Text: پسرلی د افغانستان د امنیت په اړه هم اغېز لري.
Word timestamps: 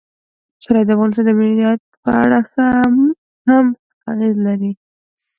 پسرلی 0.57 0.83
د 0.87 0.91
افغانستان 0.95 1.23
د 1.27 1.29
امنیت 1.35 1.79
په 2.03 2.09
اړه 2.23 2.39
هم 3.47 3.65
اغېز 4.11 4.35
لري. 4.47 4.71